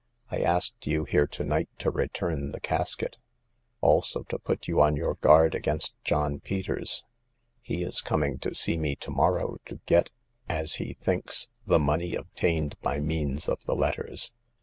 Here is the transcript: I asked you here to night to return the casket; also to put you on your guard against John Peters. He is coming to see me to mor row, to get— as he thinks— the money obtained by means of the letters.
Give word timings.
I 0.31 0.39
asked 0.39 0.87
you 0.87 1.03
here 1.03 1.27
to 1.27 1.43
night 1.43 1.69
to 1.77 1.91
return 1.91 2.53
the 2.53 2.59
casket; 2.59 3.17
also 3.81 4.23
to 4.29 4.39
put 4.39 4.67
you 4.67 4.81
on 4.81 4.95
your 4.95 5.13
guard 5.13 5.53
against 5.53 5.93
John 6.03 6.39
Peters. 6.39 7.05
He 7.61 7.83
is 7.83 8.01
coming 8.01 8.39
to 8.39 8.55
see 8.55 8.79
me 8.79 8.95
to 8.95 9.11
mor 9.11 9.35
row, 9.35 9.57
to 9.67 9.79
get— 9.85 10.09
as 10.49 10.73
he 10.81 10.95
thinks— 10.95 11.49
the 11.67 11.77
money 11.77 12.15
obtained 12.15 12.79
by 12.81 12.99
means 12.99 13.47
of 13.47 13.63
the 13.65 13.75
letters. 13.75 14.33